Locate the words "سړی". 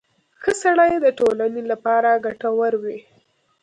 0.63-0.93